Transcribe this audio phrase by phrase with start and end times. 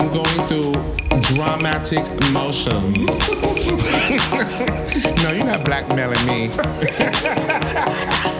[0.00, 0.72] I'm going through
[1.20, 2.96] dramatic motions.
[5.22, 6.48] no, you're not blackmailing me.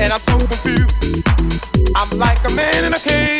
[0.00, 1.26] and I'm so confused.
[1.96, 3.33] I'm like a man in a cage.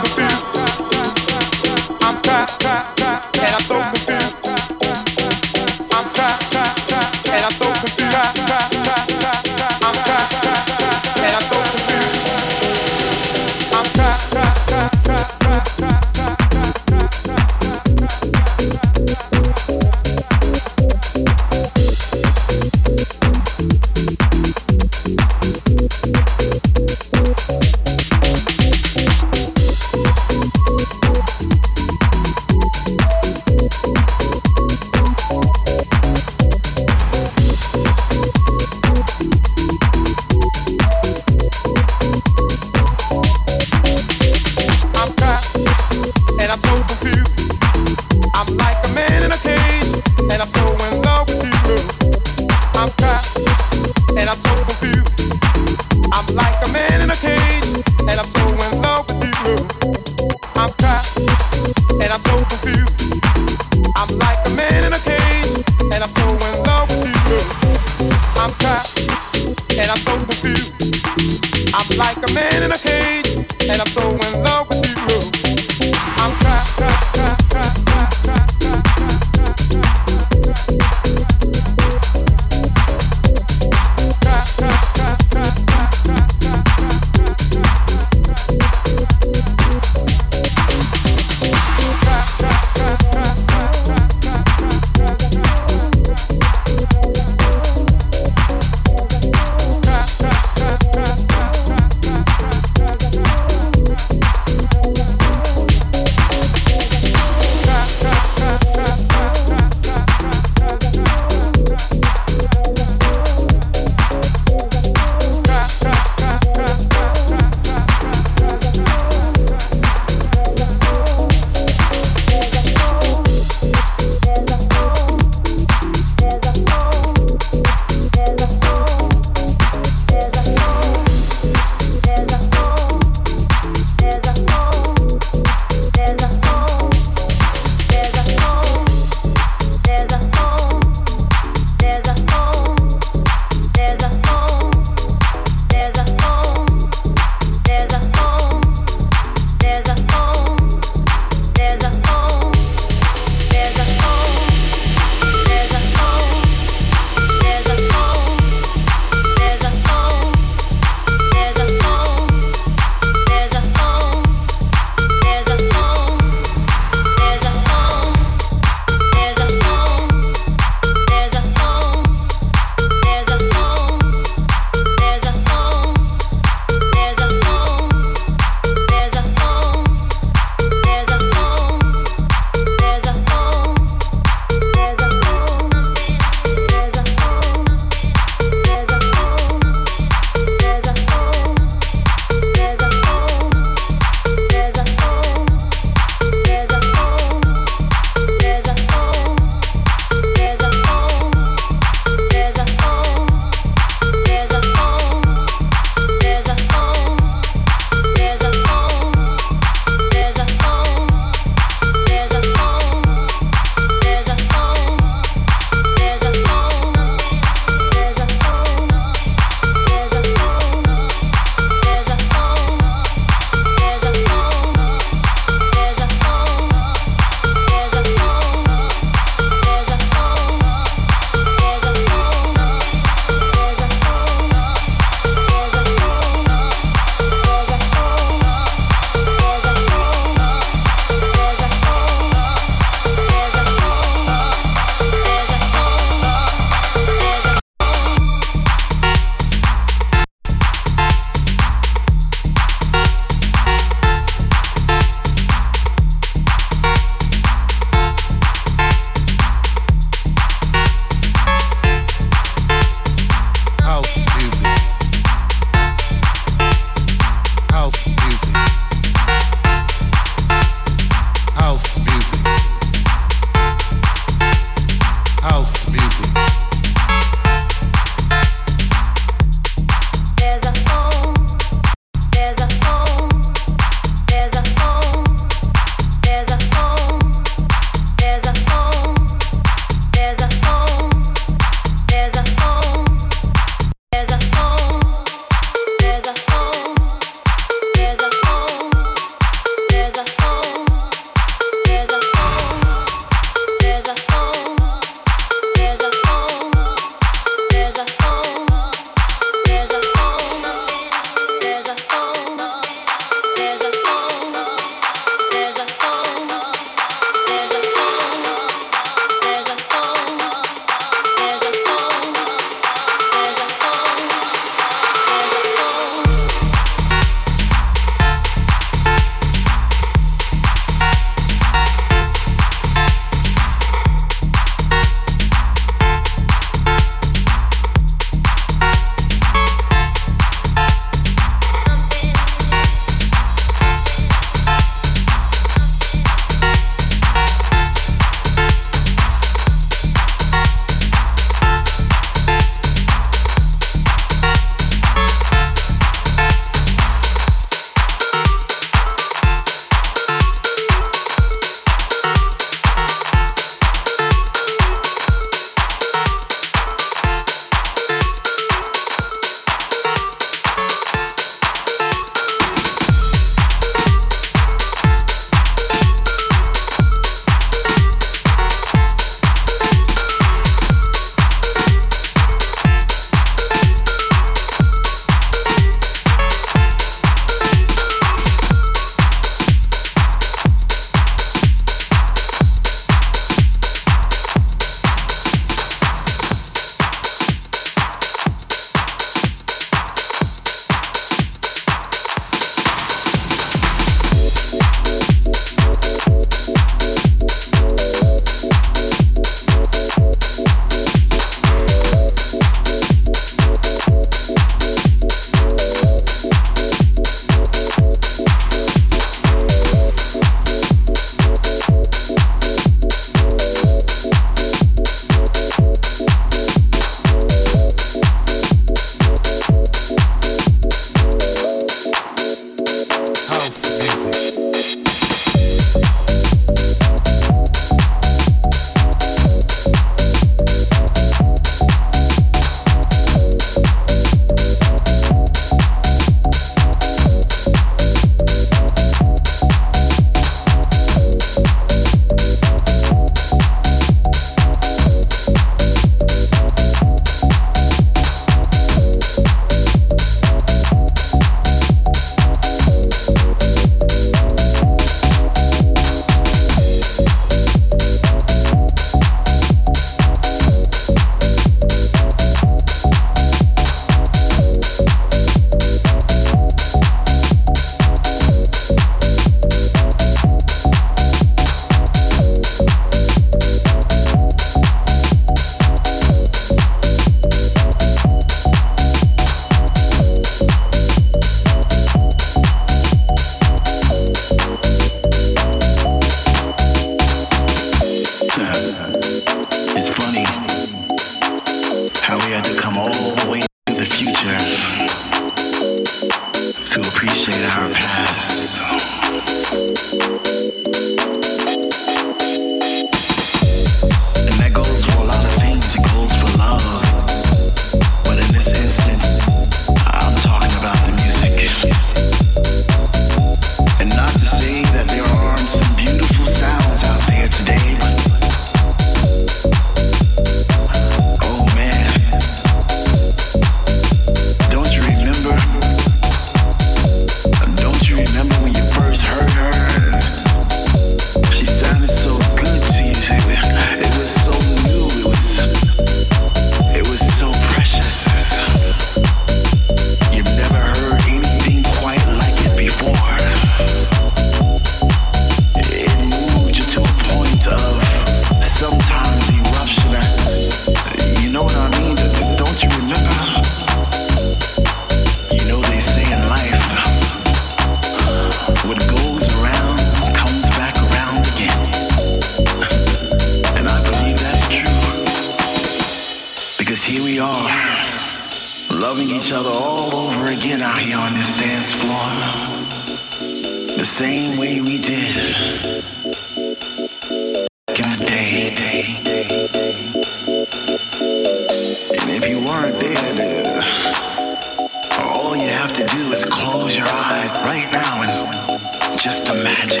[596.88, 600.00] Close your eyes right now and just imagine.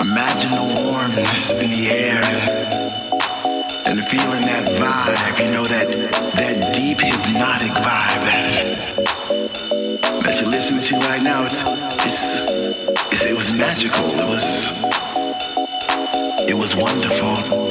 [0.00, 2.40] Imagine the warmness in the air and,
[3.88, 5.88] and feeling that vibe, you know, that
[6.36, 8.24] that deep hypnotic vibe
[10.22, 11.42] that you're listening to right now.
[11.42, 11.62] It's,
[12.06, 14.04] it's it was magical.
[14.20, 14.72] It was
[16.48, 17.63] it was wonderful.